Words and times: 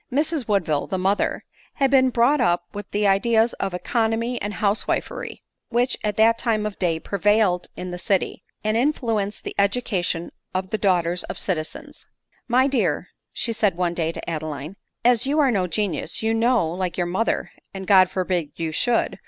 Mrs 0.11 0.47
Woodville, 0.47 0.87
the 0.87 0.97
mother, 0.97 1.43
had 1.75 1.91
been 1.91 2.09
brought 2.09 2.41
up 2.41 2.63
with 2.73 2.87
all 2.87 2.91
the 2.91 3.05
ideas 3.05 3.53
of 3.59 3.75
economy 3.75 4.41
and 4.41 4.55
housewifery 4.55 5.43
which 5.69 5.95
at 6.03 6.17
that 6.17 6.39
time 6.39 6.65
of 6.65 6.79
day 6.79 6.99
prevailed 6.99 7.67
in 7.77 7.91
the 7.91 7.99
city, 7.99 8.43
and 8.63 8.75
influenced 8.75 9.43
the 9.43 9.53
edu 9.59 9.85
cation 9.85 10.31
of 10.55 10.71
the 10.71 10.79
daughters 10.79 11.21
of 11.25 11.37
citizens." 11.37 12.07
My 12.47 12.65
dear," 12.65 13.09
said 13.35 13.73
she 13.75 13.77
one 13.77 13.93
day 13.93 14.11
to 14.11 14.27
Adeline," 14.27 14.75
as 15.05 15.27
you 15.27 15.37
are 15.37 15.51
no 15.51 15.67
genius, 15.67 16.23
you 16.23 16.33
know, 16.33 16.67
like 16.67 16.97
your 16.97 17.05
mother, 17.05 17.51
(and 17.71 17.85
God 17.85 18.09
forbid 18.09 18.53
you 18.55 18.71
should 18.71 19.19